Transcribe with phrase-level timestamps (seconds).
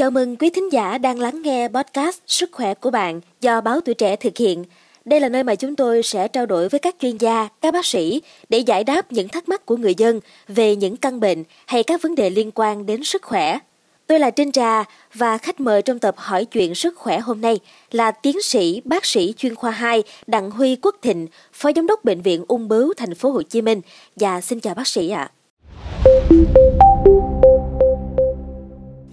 [0.00, 3.80] Chào mừng quý thính giả đang lắng nghe podcast Sức khỏe của bạn do Báo
[3.80, 4.64] Tuổi Trẻ thực hiện.
[5.04, 7.86] Đây là nơi mà chúng tôi sẽ trao đổi với các chuyên gia, các bác
[7.86, 11.82] sĩ để giải đáp những thắc mắc của người dân về những căn bệnh hay
[11.82, 13.58] các vấn đề liên quan đến sức khỏe.
[14.06, 14.84] Tôi là Trinh Trà
[15.14, 17.58] và khách mời trong tập hỏi chuyện sức khỏe hôm nay
[17.90, 22.04] là tiến sĩ bác sĩ chuyên khoa 2 Đặng Huy Quốc Thịnh, Phó Giám đốc
[22.04, 23.80] Bệnh viện Ung bướu Thành phố Hồ Chí Minh.
[24.16, 25.30] Và xin chào bác sĩ ạ.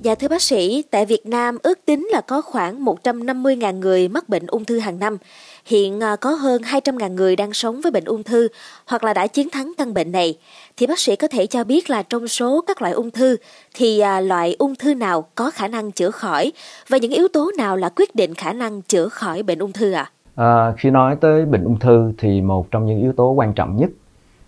[0.02, 4.29] Dạ thưa bác sĩ, tại Việt Nam ước tính là có khoảng 150.000 người mắc
[4.29, 5.18] bệnh ung thư hàng năm.
[5.65, 8.47] Hiện à, có hơn 200.000 người đang sống với bệnh ung thư
[8.88, 10.38] hoặc là đã chiến thắng căn bệnh này.
[10.78, 13.38] Thì bác sĩ có thể cho biết là trong số các loại ung thư
[13.75, 16.52] thì à, loại ung thư nào có khả năng chữa khỏi
[16.89, 19.91] và những yếu tố nào là quyết định khả năng chữa khỏi bệnh ung thư
[19.91, 20.11] ạ?
[20.36, 20.46] À?
[20.46, 23.77] À, khi nói tới bệnh ung thư thì một trong những yếu tố quan trọng
[23.77, 23.89] nhất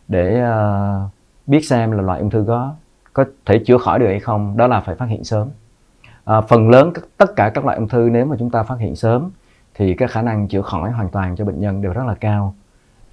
[0.08, 1.10] để uh,
[1.48, 2.74] biết xem là loại ung thư có
[3.26, 5.48] có thể chữa khỏi được hay không đó là phải phát hiện sớm
[6.26, 8.96] à, phần lớn tất cả các loại ung thư nếu mà chúng ta phát hiện
[8.96, 9.32] sớm
[9.76, 12.56] thì cái khả năng chữa khỏi hoàn toàn cho bệnh nhân đều rất là cao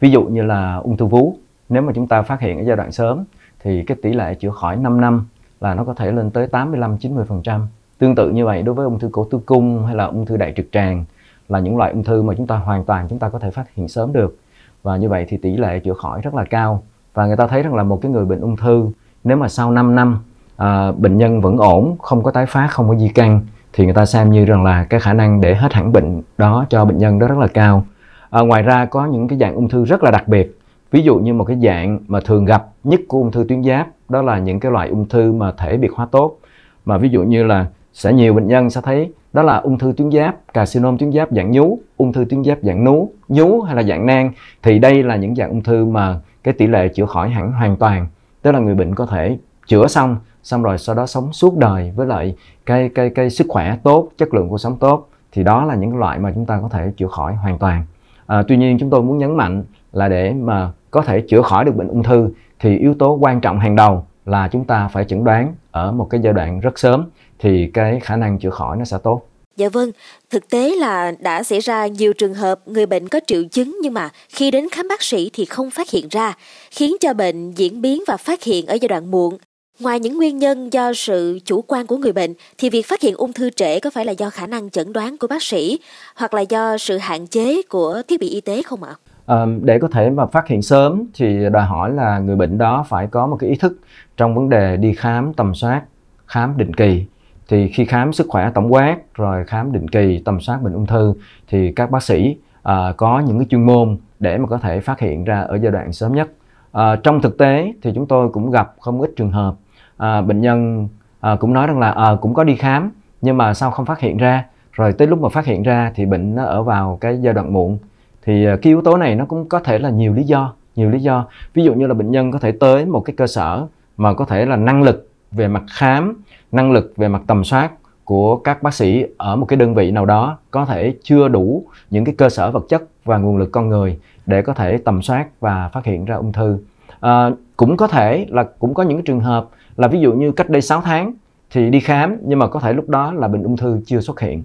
[0.00, 1.36] ví dụ như là ung thư vú
[1.68, 3.24] nếu mà chúng ta phát hiện ở giai đoạn sớm
[3.62, 5.26] thì cái tỷ lệ chữa khỏi 5 năm
[5.60, 7.60] là nó có thể lên tới 85 90%.
[7.98, 10.36] Tương tự như vậy đối với ung thư cổ tử cung hay là ung thư
[10.36, 11.04] đại trực tràng
[11.48, 13.64] là những loại ung thư mà chúng ta hoàn toàn chúng ta có thể phát
[13.74, 14.38] hiện sớm được.
[14.82, 16.82] Và như vậy thì tỷ lệ chữa khỏi rất là cao.
[17.14, 18.90] Và người ta thấy rằng là một cái người bệnh ung thư
[19.26, 20.18] nếu mà sau 5 năm
[20.56, 23.40] à, bệnh nhân vẫn ổn không có tái phát không có di căn
[23.72, 26.66] thì người ta xem như rằng là cái khả năng để hết hẳn bệnh đó
[26.68, 27.84] cho bệnh nhân đó rất là cao.
[28.30, 30.58] À, ngoài ra có những cái dạng ung thư rất là đặc biệt.
[30.90, 33.88] Ví dụ như một cái dạng mà thường gặp nhất của ung thư tuyến giáp
[34.08, 36.38] đó là những cái loại ung thư mà thể biệt hóa tốt.
[36.84, 39.92] Mà ví dụ như là sẽ nhiều bệnh nhân sẽ thấy đó là ung thư
[39.96, 43.76] tuyến giáp, carcinoma tuyến giáp dạng nhú, ung thư tuyến giáp dạng nú, nhú hay
[43.76, 44.32] là dạng nang.
[44.62, 47.76] Thì đây là những dạng ung thư mà cái tỷ lệ chữa khỏi hẳn hoàn
[47.76, 48.06] toàn
[48.46, 51.92] tức là người bệnh có thể chữa xong xong rồi sau đó sống suốt đời
[51.96, 55.64] với lại cái cái cái sức khỏe tốt chất lượng cuộc sống tốt thì đó
[55.64, 57.84] là những loại mà chúng ta có thể chữa khỏi hoàn toàn.
[58.26, 61.64] À, tuy nhiên chúng tôi muốn nhấn mạnh là để mà có thể chữa khỏi
[61.64, 62.30] được bệnh ung thư
[62.60, 66.06] thì yếu tố quan trọng hàng đầu là chúng ta phải chẩn đoán ở một
[66.10, 67.04] cái giai đoạn rất sớm
[67.38, 69.22] thì cái khả năng chữa khỏi nó sẽ tốt.
[69.56, 69.90] Dạ vâng,
[70.30, 73.94] thực tế là đã xảy ra nhiều trường hợp người bệnh có triệu chứng nhưng
[73.94, 76.34] mà khi đến khám bác sĩ thì không phát hiện ra,
[76.70, 79.38] khiến cho bệnh diễn biến và phát hiện ở giai đoạn muộn.
[79.80, 83.14] Ngoài những nguyên nhân do sự chủ quan của người bệnh thì việc phát hiện
[83.14, 85.78] ung thư trễ có phải là do khả năng chẩn đoán của bác sĩ
[86.14, 88.94] hoặc là do sự hạn chế của thiết bị y tế không ạ?
[89.26, 92.86] À, để có thể mà phát hiện sớm thì đòi hỏi là người bệnh đó
[92.88, 93.78] phải có một cái ý thức
[94.16, 95.82] trong vấn đề đi khám tầm soát,
[96.26, 97.04] khám định kỳ
[97.48, 100.86] thì khi khám sức khỏe tổng quát rồi khám định kỳ tầm soát bệnh ung
[100.86, 101.14] thư
[101.48, 105.00] thì các bác sĩ à, có những cái chuyên môn để mà có thể phát
[105.00, 106.30] hiện ra ở giai đoạn sớm nhất.
[106.72, 109.54] À, trong thực tế thì chúng tôi cũng gặp không ít trường hợp
[109.96, 110.88] à, bệnh nhân
[111.20, 112.90] à, cũng nói rằng là à, cũng có đi khám
[113.20, 116.06] nhưng mà sao không phát hiện ra rồi tới lúc mà phát hiện ra thì
[116.06, 117.78] bệnh nó ở vào cái giai đoạn muộn.
[118.22, 120.90] Thì à, cái yếu tố này nó cũng có thể là nhiều lý do nhiều
[120.90, 121.26] lý do.
[121.54, 124.24] Ví dụ như là bệnh nhân có thể tới một cái cơ sở mà có
[124.24, 127.70] thể là năng lực về mặt khám năng lực về mặt tầm soát
[128.04, 131.64] của các bác sĩ ở một cái đơn vị nào đó có thể chưa đủ
[131.90, 135.02] những cái cơ sở vật chất và nguồn lực con người để có thể tầm
[135.02, 136.58] soát và phát hiện ra ung thư.
[137.00, 140.50] À, cũng có thể là cũng có những trường hợp là ví dụ như cách
[140.50, 141.14] đây 6 tháng
[141.50, 144.20] thì đi khám nhưng mà có thể lúc đó là bệnh ung thư chưa xuất
[144.20, 144.42] hiện.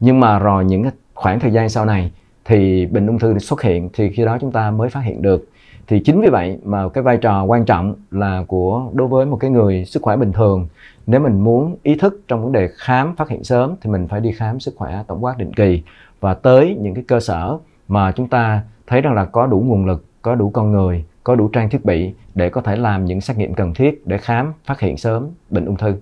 [0.00, 2.12] Nhưng mà rồi những khoảng thời gian sau này
[2.44, 5.48] thì bệnh ung thư xuất hiện thì khi đó chúng ta mới phát hiện được
[5.90, 9.36] thì chính vì vậy mà cái vai trò quan trọng là của đối với một
[9.36, 10.68] cái người sức khỏe bình thường
[11.06, 14.20] nếu mình muốn ý thức trong vấn đề khám phát hiện sớm thì mình phải
[14.20, 15.82] đi khám sức khỏe tổng quát định kỳ
[16.20, 17.58] và tới những cái cơ sở
[17.88, 21.34] mà chúng ta thấy rằng là có đủ nguồn lực có đủ con người có
[21.34, 24.52] đủ trang thiết bị để có thể làm những xét nghiệm cần thiết để khám
[24.64, 25.94] phát hiện sớm bệnh ung thư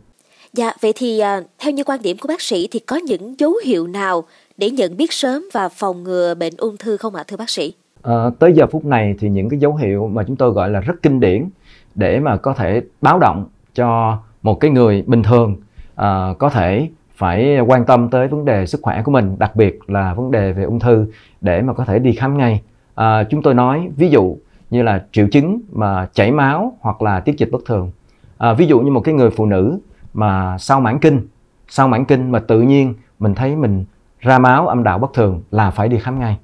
[0.52, 3.54] Dạ, vậy thì à, theo như quan điểm của bác sĩ thì có những dấu
[3.64, 4.24] hiệu nào
[4.56, 7.72] để nhận biết sớm và phòng ngừa bệnh ung thư không ạ thưa bác sĩ?
[8.02, 10.80] À, tới giờ phút này thì những cái dấu hiệu mà chúng tôi gọi là
[10.80, 11.48] rất kinh điển
[11.94, 13.44] để mà có thể báo động
[13.74, 15.56] cho một cái người bình thường
[15.94, 19.90] à, có thể phải quan tâm tới vấn đề sức khỏe của mình đặc biệt
[19.90, 21.06] là vấn đề về ung thư
[21.40, 22.62] để mà có thể đi khám ngay.
[22.94, 24.36] À, chúng tôi nói ví dụ
[24.70, 27.90] như là triệu chứng mà chảy máu hoặc là tiết dịch bất thường.
[28.38, 29.78] À, ví dụ như một cái người phụ nữ
[30.14, 31.26] mà sau mãn kinh
[31.68, 33.84] sau mãn kinh mà tự nhiên mình thấy mình
[34.20, 36.38] ra máu âm đạo bất thường là phải đi khám ngay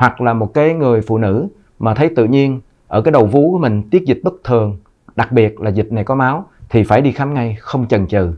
[0.00, 1.48] hoặc là một cái người phụ nữ
[1.78, 4.76] mà thấy tự nhiên ở cái đầu vú của mình tiết dịch bất thường,
[5.16, 8.32] đặc biệt là dịch này có máu, thì phải đi khám ngay, không chần chừ,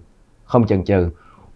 [0.44, 1.10] không chần chừ.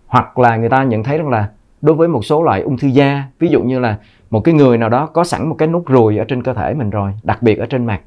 [0.06, 1.50] Hoặc là người ta nhận thấy rằng là
[1.82, 3.98] đối với một số loại ung thư da, ví dụ như là
[4.30, 6.74] một cái người nào đó có sẵn một cái nốt ruồi ở trên cơ thể
[6.74, 8.00] mình rồi, đặc biệt ở trên mặt.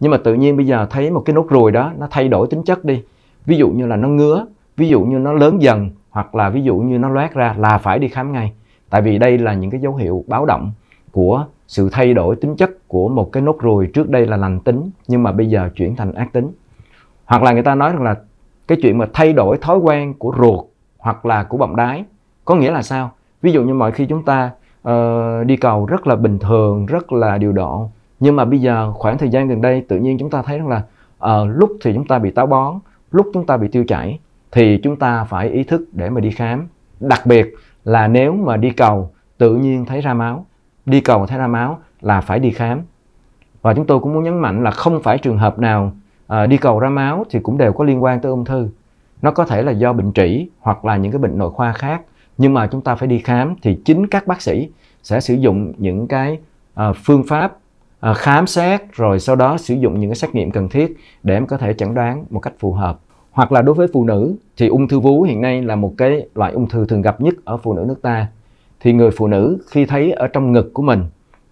[0.00, 2.46] Nhưng mà tự nhiên bây giờ thấy một cái nốt ruồi đó, nó thay đổi
[2.50, 3.02] tính chất đi.
[3.46, 4.46] Ví dụ như là nó ngứa,
[4.76, 7.78] ví dụ như nó lớn dần, hoặc là ví dụ như nó loét ra là
[7.78, 8.52] phải đi khám ngay.
[8.90, 10.72] Tại vì đây là những cái dấu hiệu báo động
[11.14, 14.60] của sự thay đổi tính chất của một cái nốt ruồi trước đây là lành
[14.60, 16.52] tính nhưng mà bây giờ chuyển thành ác tính.
[17.24, 18.14] Hoặc là người ta nói rằng là
[18.68, 20.64] cái chuyện mà thay đổi thói quen của ruột
[20.98, 22.04] hoặc là của bọng đái
[22.44, 23.10] có nghĩa là sao?
[23.42, 24.50] Ví dụ như mọi khi chúng ta
[24.88, 27.88] uh, đi cầu rất là bình thường rất là điều độ
[28.20, 30.68] nhưng mà bây giờ khoảng thời gian gần đây tự nhiên chúng ta thấy rằng
[30.68, 30.82] là
[31.24, 32.78] uh, lúc thì chúng ta bị táo bón
[33.10, 34.18] lúc chúng ta bị tiêu chảy
[34.52, 36.68] thì chúng ta phải ý thức để mà đi khám.
[37.00, 40.46] Đặc biệt là nếu mà đi cầu tự nhiên thấy ra máu
[40.86, 42.80] đi cầu thấy ra máu là phải đi khám.
[43.62, 45.92] Và chúng tôi cũng muốn nhấn mạnh là không phải trường hợp nào
[46.26, 48.68] à, đi cầu ra máu thì cũng đều có liên quan tới ung thư.
[49.22, 52.02] Nó có thể là do bệnh trĩ hoặc là những cái bệnh nội khoa khác.
[52.38, 54.68] Nhưng mà chúng ta phải đi khám thì chính các bác sĩ
[55.02, 56.38] sẽ sử dụng những cái
[56.74, 57.52] à, phương pháp
[58.00, 61.34] à, khám xét rồi sau đó sử dụng những cái xét nghiệm cần thiết để
[61.34, 62.98] em có thể chẩn đoán một cách phù hợp.
[63.30, 66.26] Hoặc là đối với phụ nữ thì ung thư vú hiện nay là một cái
[66.34, 68.26] loại ung thư thường gặp nhất ở phụ nữ nước ta
[68.84, 71.04] thì người phụ nữ khi thấy ở trong ngực của mình,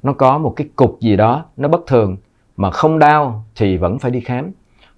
[0.02, 2.16] nó có một cái cục gì đó, nó bất thường,
[2.56, 4.50] mà không đau thì vẫn phải đi khám.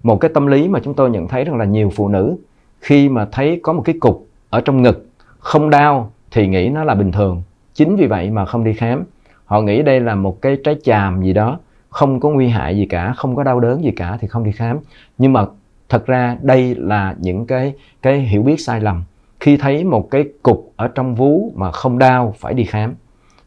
[0.02, 2.36] Một cái tâm lý mà chúng tôi nhận thấy rằng là nhiều phụ nữ
[2.80, 5.06] khi mà thấy có một cái cục ở trong ngực
[5.38, 7.42] không đau thì nghĩ nó là bình thường.
[7.74, 9.04] Chính vì vậy mà không đi khám.
[9.44, 11.58] Họ nghĩ đây là một cái trái chàm gì đó,
[11.90, 14.52] không có nguy hại gì cả, không có đau đớn gì cả thì không đi
[14.52, 14.78] khám.
[15.18, 15.46] Nhưng mà
[15.88, 17.72] thật ra đây là những cái
[18.02, 19.02] cái hiểu biết sai lầm
[19.44, 22.94] khi thấy một cái cục ở trong vú mà không đau phải đi khám.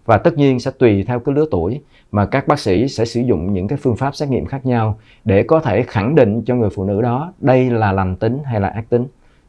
[0.06, 3.22] Và tất nhiên sẽ tùy theo cái lứa tuổi mà các bác sĩ sẽ sử
[3.22, 6.56] dụng những cái phương pháp xét nghiệm khác nhau để có thể khẳng định cho
[6.56, 9.06] người phụ nữ đó đây là lành tính hay là ác tính.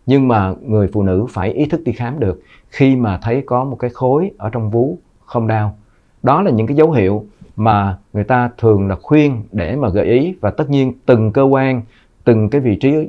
[0.07, 3.65] Nhưng mà người phụ nữ phải ý thức đi khám được khi mà thấy có
[3.65, 5.77] một cái khối ở trong vú không đau.
[6.23, 10.07] Đó là những cái dấu hiệu mà người ta thường là khuyên để mà gợi
[10.07, 10.35] ý.
[10.41, 11.83] Và tất nhiên từng cơ quan,
[12.25, 13.09] từng cái vị trí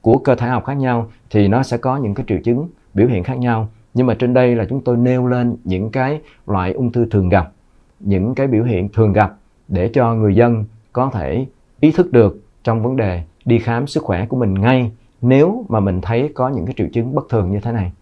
[0.00, 3.08] của cơ thể học khác nhau thì nó sẽ có những cái triệu chứng biểu
[3.08, 6.72] hiện khác nhau nhưng mà trên đây là chúng tôi nêu lên những cái loại
[6.72, 7.52] ung thư thường gặp
[8.00, 9.36] những cái biểu hiện thường gặp
[9.68, 11.46] để cho người dân có thể
[11.80, 14.90] ý thức được trong vấn đề đi khám sức khỏe của mình ngay
[15.20, 17.92] nếu mà mình thấy có những cái triệu chứng bất thường như thế này.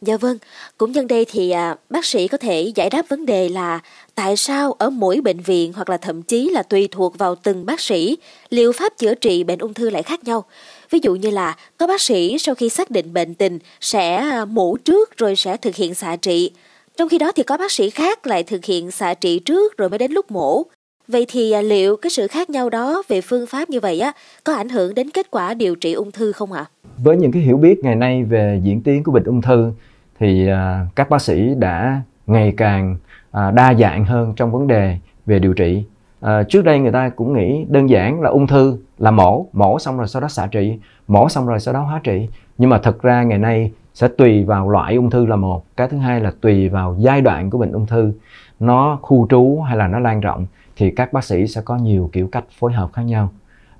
[0.00, 0.38] Dạ vâng,
[0.78, 3.80] cũng nhân đây thì à, bác sĩ có thể giải đáp vấn đề là
[4.14, 7.66] tại sao ở mỗi bệnh viện hoặc là thậm chí là tùy thuộc vào từng
[7.66, 8.16] bác sĩ,
[8.50, 10.44] liệu pháp chữa trị bệnh ung thư lại khác nhau.
[10.90, 14.44] Ví dụ như là có bác sĩ sau khi xác định bệnh tình sẽ à,
[14.44, 16.50] mổ trước rồi sẽ thực hiện xạ trị.
[16.96, 19.88] Trong khi đó thì có bác sĩ khác lại thực hiện xạ trị trước rồi
[19.88, 20.62] mới đến lúc mổ.
[21.08, 24.12] Vậy thì à, liệu cái sự khác nhau đó về phương pháp như vậy á,
[24.44, 26.64] có ảnh hưởng đến kết quả điều trị ung thư không ạ?
[26.68, 26.70] À?
[26.98, 29.72] Với những cái hiểu biết ngày nay về diễn tiến của bệnh ung thư
[30.18, 32.96] thì à, các bác sĩ đã ngày càng
[33.32, 34.96] đa dạng hơn trong vấn đề
[35.26, 35.82] về điều trị.
[36.20, 39.78] À, trước đây người ta cũng nghĩ đơn giản là ung thư là mổ, mổ
[39.78, 40.78] xong rồi sau đó xạ trị,
[41.08, 42.28] mổ xong rồi sau đó hóa trị.
[42.58, 45.88] Nhưng mà thật ra ngày nay sẽ tùy vào loại ung thư là một, cái
[45.88, 48.12] thứ hai là tùy vào giai đoạn của bệnh ung thư,
[48.60, 50.46] nó khu trú hay là nó lan rộng
[50.76, 53.28] thì các bác sĩ sẽ có nhiều kiểu cách phối hợp khác nhau.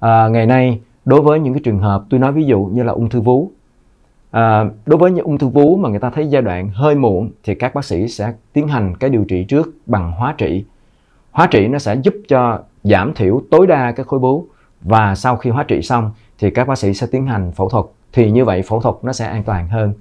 [0.00, 2.92] À, ngày nay đối với những cái trường hợp tôi nói ví dụ như là
[2.92, 3.50] ung thư vú
[4.30, 7.30] à, đối với những ung thư vú mà người ta thấy giai đoạn hơi muộn
[7.44, 10.64] thì các bác sĩ sẽ tiến hành cái điều trị trước bằng hóa trị
[11.34, 14.46] hóa trị nó sẽ giúp cho giảm thiểu tối đa cái khối bú.
[14.80, 17.84] Và sau khi hóa trị xong thì các bác sĩ sẽ tiến hành phẫu thuật.
[18.12, 19.92] Thì như vậy phẫu thuật nó sẽ an toàn hơn.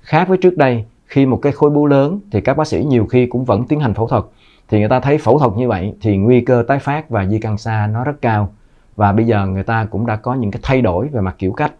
[0.00, 3.06] Khác với trước đây khi một cái khối bú lớn thì các bác sĩ nhiều
[3.06, 4.24] khi cũng vẫn tiến hành phẫu thuật.
[4.68, 7.38] Thì người ta thấy phẫu thuật như vậy thì nguy cơ tái phát và di
[7.38, 8.52] căn xa nó rất cao.
[8.96, 11.52] Và bây giờ người ta cũng đã có những cái thay đổi về mặt kiểu
[11.52, 11.72] cách.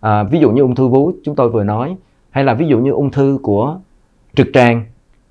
[0.00, 1.96] À, ví dụ như ung thư vú chúng tôi vừa nói
[2.30, 3.78] hay là ví dụ như ung thư của
[4.36, 4.84] trực tràng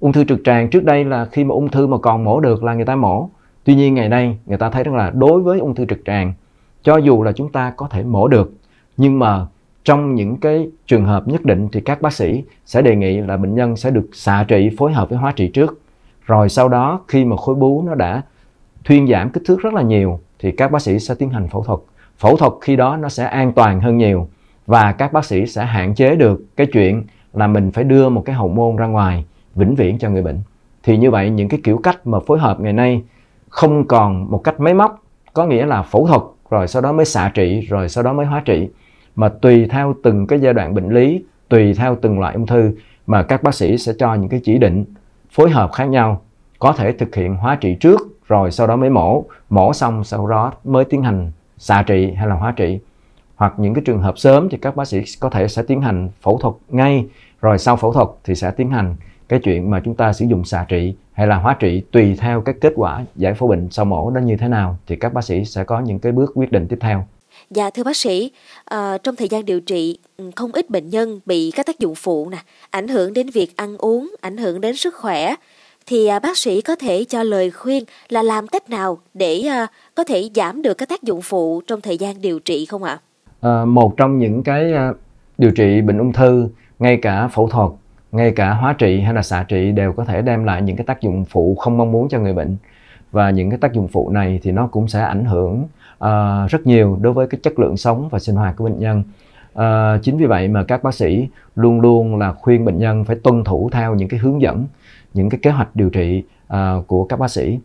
[0.05, 2.63] ung thư trực tràng trước đây là khi mà ung thư mà còn mổ được
[2.63, 3.29] là người ta mổ.
[3.63, 6.33] Tuy nhiên ngày nay người ta thấy rằng là đối với ung thư trực tràng,
[6.83, 8.53] cho dù là chúng ta có thể mổ được,
[8.97, 9.45] nhưng mà
[9.83, 13.37] trong những cái trường hợp nhất định thì các bác sĩ sẽ đề nghị là
[13.37, 15.81] bệnh nhân sẽ được xạ trị, phối hợp với hóa trị trước.
[16.25, 18.21] Rồi sau đó khi mà khối bú nó đã
[18.83, 21.63] thuyên giảm kích thước rất là nhiều thì các bác sĩ sẽ tiến hành phẫu
[21.63, 21.79] thuật.
[22.17, 24.27] Phẫu thuật khi đó nó sẽ an toàn hơn nhiều
[24.65, 28.21] và các bác sĩ sẽ hạn chế được cái chuyện là mình phải đưa một
[28.25, 30.39] cái hậu môn ra ngoài vĩnh viễn cho người bệnh.
[30.83, 33.03] Thì như vậy, những cái kiểu cách mà phối hợp ngày nay
[33.49, 37.05] không còn một cách máy móc, có nghĩa là phẫu thuật, rồi sau đó mới
[37.05, 38.69] xạ trị, rồi sau đó mới hóa trị,
[39.15, 42.71] mà tùy theo từng cái giai đoạn bệnh lý, tùy theo từng loại ung thư
[43.07, 44.85] mà các bác sĩ sẽ cho những cái chỉ định
[45.31, 46.21] phối hợp khác nhau,
[46.59, 50.27] có thể thực hiện hóa trị trước, rồi sau đó mới mổ mổ xong sau
[50.27, 52.79] đó mới tiến hành xạ trị hay là hóa trị.
[53.35, 56.09] Hoặc những cái trường hợp sớm thì các bác sĩ có thể sẽ tiến hành
[56.21, 57.05] phẫu thuật ngay,
[57.41, 58.95] rồi sau phẫu thuật thì sẽ tiến hành
[59.29, 62.41] cái chuyện mà chúng ta sử dụng xạ trị hay là hóa trị tùy theo
[62.41, 65.23] cái kết quả giải phẫu bệnh sau mổ đó như thế nào thì các bác
[65.23, 67.05] sĩ sẽ có những cái bước quyết định tiếp theo.
[67.51, 68.31] Dạ thưa bác sĩ,
[68.65, 71.95] à, trong thời gian điều trị, ừ, không ít bệnh nhân bị các tác dụng
[71.95, 72.37] phụ nè,
[72.69, 75.35] ảnh hưởng đến việc ăn uống, ảnh hưởng đến sức khỏe.
[75.85, 79.67] Thì à, bác sĩ có thể cho lời khuyên là làm cách nào để à,
[79.95, 82.99] có thể giảm được các tác dụng phụ trong thời gian điều trị không ạ?
[83.41, 84.73] À, một trong những cái
[85.37, 87.71] điều trị bệnh ung thư, ngay cả phẫu thuật,
[88.15, 90.85] ngay cả hóa trị hay là xạ trị đều có thể đem lại những cái
[90.85, 92.57] tác dụng phụ không mong muốn cho người bệnh.
[93.11, 95.63] Và những cái tác dụng phụ này thì nó cũng sẽ ảnh hưởng
[96.03, 99.03] uh, rất nhiều đối với cái chất lượng sống và sinh hoạt của bệnh nhân.
[99.53, 103.15] Uh, chính vì vậy mà các bác sĩ luôn luôn là khuyên bệnh nhân phải
[103.23, 104.65] tuân thủ theo những cái hướng dẫn
[105.13, 107.59] những cái kế hoạch điều trị uh, của các bác sĩ.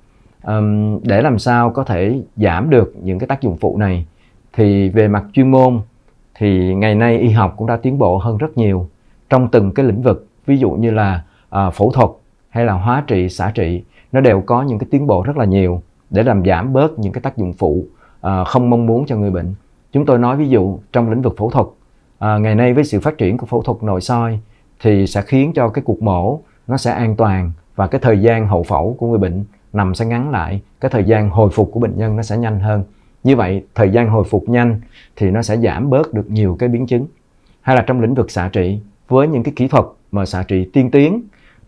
[0.47, 4.07] Um, để làm sao có thể giảm được những cái tác dụng phụ này
[4.53, 5.81] thì về mặt chuyên môn
[6.35, 8.89] thì ngày nay y học cũng đã tiến bộ hơn rất nhiều
[9.31, 12.11] trong từng cái lĩnh vực ví dụ như là à, phẫu thuật
[12.49, 13.83] hay là hóa trị xạ trị
[14.13, 17.13] nó đều có những cái tiến bộ rất là nhiều để làm giảm bớt những
[17.13, 17.85] cái tác dụng phụ
[18.21, 19.55] à, không mong muốn cho người bệnh.
[19.93, 21.67] Chúng tôi nói ví dụ trong lĩnh vực phẫu thuật
[22.19, 24.41] à, ngày nay với sự phát triển của phẫu thuật nội soi
[24.83, 28.47] thì sẽ khiến cho cái cuộc mổ nó sẽ an toàn và cái thời gian
[28.47, 31.81] hậu phẫu của người bệnh nằm sẽ ngắn lại cái thời gian hồi phục của
[31.81, 32.85] bệnh nhân nó sẽ nhanh hơn.
[33.25, 34.81] Như vậy thời gian hồi phục nhanh
[35.17, 37.07] thì nó sẽ giảm bớt được nhiều cái biến chứng.
[37.61, 40.69] Hay là trong lĩnh vực xạ trị với những cái kỹ thuật mà xạ trị
[40.73, 41.23] tiên tiến.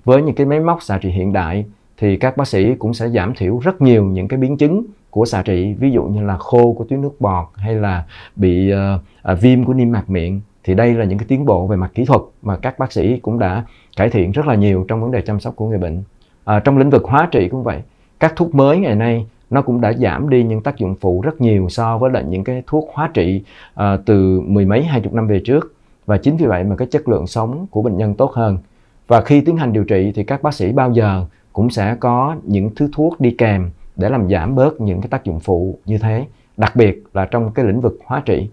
[0.05, 1.65] Với những cái máy móc xạ trị hiện đại
[1.99, 5.25] thì các bác sĩ cũng sẽ giảm thiểu rất nhiều những cái biến chứng của
[5.25, 8.05] xạ trị ví dụ như là khô của tuyến nước bọt hay là
[8.37, 9.01] bị uh,
[9.33, 10.41] uh, viêm của niêm mạc miệng.
[10.65, 13.17] Thì đây là những cái tiến bộ về mặt kỹ thuật mà các bác sĩ
[13.17, 13.65] cũng đã
[13.97, 16.03] cải thiện rất là nhiều trong vấn đề chăm sóc của người bệnh.
[16.45, 17.83] À, trong lĩnh vực hóa trị cũng vậy
[18.23, 21.41] các thuốc mới ngày nay nó cũng đã giảm đi những tác dụng phụ rất
[21.41, 23.43] nhiều so với lại những cái thuốc hóa trị
[23.75, 25.75] à, từ mười mấy hai chục năm về trước
[26.13, 28.59] và chính vì vậy mà cái chất lượng sống của bệnh nhân tốt hơn.
[29.07, 32.37] Và khi tiến hành điều trị thì các bác sĩ bao giờ cũng sẽ có
[32.45, 35.99] những thứ thuốc đi kèm để làm giảm bớt những cái tác dụng phụ như
[35.99, 36.27] thế,
[36.57, 38.49] đặc biệt là trong cái lĩnh vực hóa trị.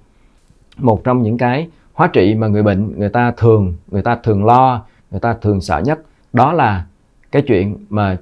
[0.77, 4.45] Một trong những cái hóa trị mà người bệnh, người ta thường, người ta thường
[4.45, 5.99] lo, người ta thường sợ nhất,
[6.33, 6.85] đó là
[7.31, 8.17] cái chuyện mà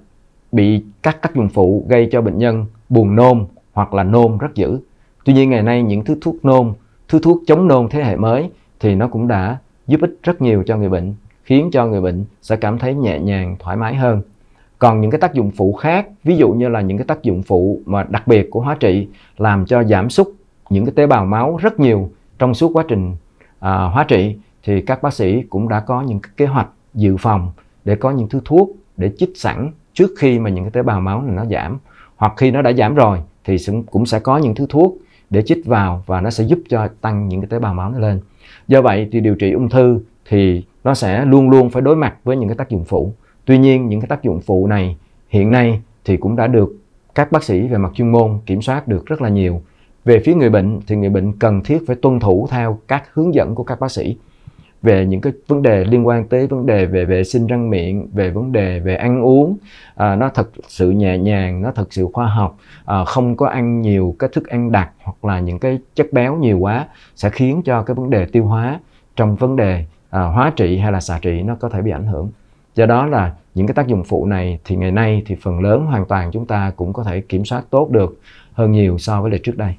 [0.51, 4.55] bị các tác dụng phụ gây cho bệnh nhân buồn nôn hoặc là nôn rất
[4.55, 4.79] dữ.
[5.25, 6.73] Tuy nhiên ngày nay những thứ thuốc nôn,
[7.07, 8.49] thứ thuốc chống nôn thế hệ mới
[8.79, 9.57] thì nó cũng đã
[9.87, 13.19] giúp ích rất nhiều cho người bệnh khiến cho người bệnh sẽ cảm thấy nhẹ
[13.19, 14.21] nhàng thoải mái hơn.
[14.79, 17.43] Còn những cái tác dụng phụ khác ví dụ như là những cái tác dụng
[17.43, 19.07] phụ mà đặc biệt của hóa trị
[19.37, 20.27] làm cho giảm sút
[20.69, 23.15] những cái tế bào máu rất nhiều trong suốt quá trình
[23.59, 27.17] à, hóa trị thì các bác sĩ cũng đã có những cái kế hoạch dự
[27.17, 27.51] phòng
[27.85, 31.01] để có những thứ thuốc để chích sẵn trước khi mà những cái tế bào
[31.01, 31.77] máu này nó giảm.
[32.15, 33.57] Hoặc khi nó đã giảm rồi thì
[33.91, 34.97] cũng sẽ có những thứ thuốc
[35.29, 37.99] để chích vào và nó sẽ giúp cho tăng những cái tế bào máu nó
[37.99, 38.19] lên
[38.67, 42.15] do vậy thì điều trị ung thư thì nó sẽ luôn luôn phải đối mặt
[42.23, 43.13] với những cái tác dụng phụ.
[43.45, 44.97] Tuy nhiên, những cái tác dụng phụ này
[45.29, 46.75] hiện nay thì cũng đã được
[47.15, 49.61] các bác sĩ về mặt chuyên môn kiểm soát được rất là nhiều.
[50.05, 53.33] Về phía người bệnh thì người bệnh cần thiết phải tuân thủ theo các hướng
[53.33, 54.17] dẫn của các bác sĩ
[54.81, 58.07] về những cái vấn đề liên quan tới vấn đề về vệ sinh răng miệng
[58.13, 59.57] về vấn đề về ăn uống.
[59.95, 62.57] À, nó thật sự nhẹ nhàng nó thật sự khoa học.
[62.85, 66.35] À, không có ăn nhiều cái thức ăn đặc hoặc là những cái chất béo
[66.35, 68.79] nhiều quá sẽ khiến cho cái vấn đề tiêu hóa
[69.15, 72.07] trong vấn đề à, hóa trị hay là xạ trị nó có thể bị ảnh
[72.07, 72.29] hưởng.
[72.75, 75.85] Do đó là những cái tác dụng phụ này thì ngày nay thì phần lớn
[75.85, 78.19] hoàn toàn chúng ta cũng có thể kiểm soát tốt được
[78.53, 79.73] hơn nhiều so với lại trước đây.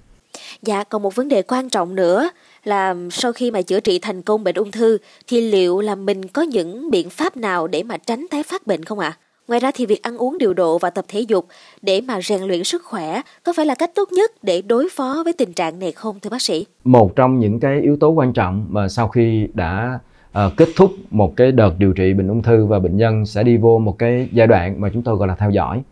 [0.62, 2.28] Dạ, còn một vấn đề quan trọng nữa
[2.68, 4.98] là sau khi mà chữa trị thành công bệnh ung thư
[5.28, 8.84] thì liệu là mình có những biện pháp nào để mà tránh tái phát bệnh
[8.84, 9.08] không ạ?
[9.08, 9.18] À?
[9.48, 11.46] Ngoài ra thì việc ăn uống điều độ và tập thể dục
[11.82, 15.22] để mà rèn luyện sức khỏe có phải là cách tốt nhất để đối phó
[15.25, 16.66] với tình trạng này không thưa bác sĩ?
[16.84, 19.98] Một trong những cái yếu tố quan trọng mà sau khi đã
[20.30, 23.42] uh, kết thúc một cái đợt điều trị bệnh ung thư và bệnh nhân sẽ
[23.42, 25.82] đi vô một cái giai đoạn mà chúng tôi gọi là theo dõi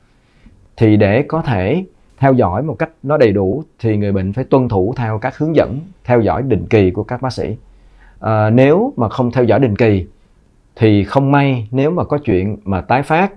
[0.76, 1.84] thì để có thể
[2.18, 5.38] theo dõi một cách nó đầy đủ thì người bệnh phải tuân thủ theo các
[5.38, 7.56] hướng dẫn theo dõi định kỳ của các bác sĩ.
[8.20, 10.06] À, nếu mà không theo dõi định kỳ
[10.76, 13.32] thì không may nếu mà có chuyện mà tái phát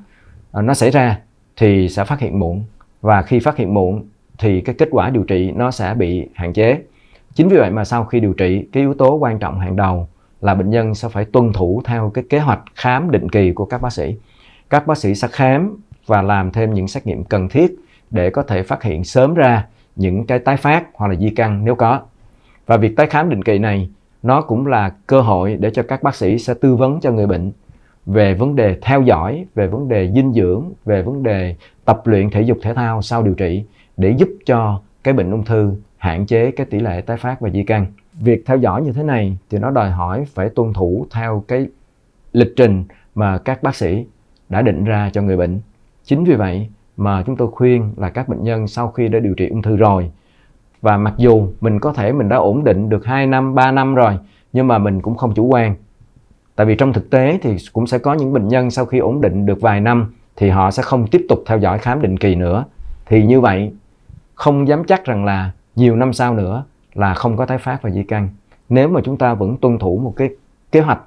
[0.51, 1.19] à, nó xảy ra
[1.57, 2.63] thì sẽ phát hiện muộn.
[3.01, 4.03] Và khi phát hiện muộn
[4.37, 6.81] thì cái kết quả điều trị nó sẽ bị hạn chế.
[7.33, 10.07] Chính vì vậy mà sau khi điều trị cái yếu tố quan trọng hàng đầu
[10.41, 13.65] là bệnh nhân sẽ phải tuân thủ theo cái kế hoạch khám định kỳ của
[13.65, 14.15] các bác sĩ.
[14.69, 17.75] Các bác sĩ sẽ khám và làm thêm những xét nghiệm cần thiết
[18.11, 21.65] để có thể phát hiện sớm ra những cái tái phát hoặc là di căn
[21.65, 22.01] nếu có.
[22.65, 23.89] Và việc tái khám định kỳ này
[24.23, 27.27] nó cũng là cơ hội để cho các bác sĩ sẽ tư vấn cho người
[27.27, 27.51] bệnh
[28.05, 32.29] về vấn đề theo dõi, về vấn đề dinh dưỡng, về vấn đề tập luyện
[32.29, 33.63] thể dục thể thao sau điều trị
[33.97, 37.49] để giúp cho cái bệnh ung thư hạn chế cái tỷ lệ tái phát và
[37.49, 37.85] di căn.
[38.13, 41.67] Việc theo dõi như thế này thì nó đòi hỏi phải tuân thủ theo cái
[42.33, 42.83] lịch trình
[43.15, 44.05] mà các bác sĩ
[44.49, 45.59] đã định ra cho người bệnh.
[46.03, 49.33] Chính vì vậy mà chúng tôi khuyên là các bệnh nhân sau khi đã điều
[49.33, 50.11] trị ung thư rồi.
[50.81, 53.95] Và mặc dù mình có thể mình đã ổn định được 2 năm 3 năm
[53.95, 54.17] rồi
[54.53, 55.75] nhưng mà mình cũng không chủ quan.
[56.55, 59.21] Tại vì trong thực tế thì cũng sẽ có những bệnh nhân sau khi ổn
[59.21, 62.35] định được vài năm thì họ sẽ không tiếp tục theo dõi khám định kỳ
[62.35, 62.65] nữa.
[63.05, 63.73] Thì như vậy
[64.35, 66.63] không dám chắc rằng là nhiều năm sau nữa
[66.93, 68.29] là không có tái phát và di căn.
[68.69, 70.29] Nếu mà chúng ta vẫn tuân thủ một cái
[70.71, 70.99] kế hoạch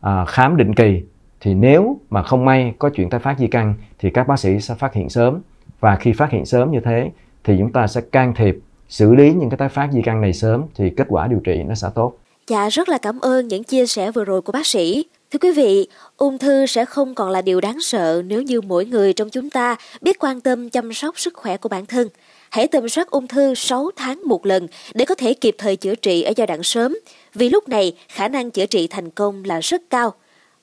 [0.00, 1.02] à, khám định kỳ
[1.40, 4.60] thì nếu mà không may có chuyện tái phát di căn thì các bác sĩ
[4.60, 5.40] sẽ phát hiện sớm
[5.80, 7.10] và khi phát hiện sớm như thế
[7.44, 10.32] thì chúng ta sẽ can thiệp xử lý những cái tái phát di căn này
[10.32, 12.12] sớm thì kết quả điều trị nó sẽ tốt.
[12.46, 15.04] Dạ rất là cảm ơn những chia sẻ vừa rồi của bác sĩ.
[15.30, 18.84] Thưa quý vị, ung thư sẽ không còn là điều đáng sợ nếu như mỗi
[18.84, 22.08] người trong chúng ta biết quan tâm chăm sóc sức khỏe của bản thân.
[22.50, 25.94] Hãy tầm soát ung thư 6 tháng một lần để có thể kịp thời chữa
[25.94, 26.98] trị ở giai đoạn sớm,
[27.34, 30.14] vì lúc này khả năng chữa trị thành công là rất cao.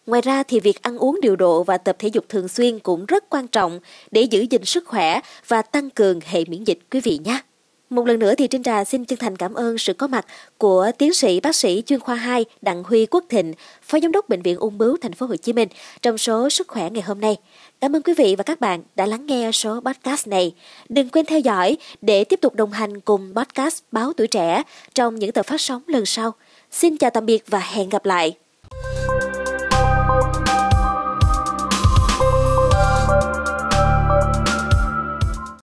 [0.06, 3.06] Ngoài ra thì việc ăn uống điều độ và tập thể dục thường xuyên cũng
[3.06, 3.80] rất quan trọng
[4.12, 7.40] để giữ gìn sức khỏe và tăng cường hệ miễn dịch quý vị nhé.
[7.90, 10.26] Một lần nữa thì Trinh Trà xin chân thành cảm ơn sự có mặt
[10.58, 14.30] của tiến sĩ bác sĩ chuyên khoa 2 Đặng Huy Quốc Thịnh, Phó Giám đốc
[14.30, 15.70] Bệnh viện Ung bướu Thành phố Hồ Chí Minh
[16.02, 17.38] trong số Sức khỏe ngày hôm nay.
[17.82, 20.54] Cảm ơn quý vị và các bạn đã lắng nghe số podcast này.
[20.90, 25.16] Đừng quên theo dõi để tiếp tục đồng hành cùng podcast Báo Tuổi Trẻ trong
[25.16, 26.34] những tập phát sóng lần sau.
[26.72, 28.36] Xin chào tạm biệt và hẹn gặp lại.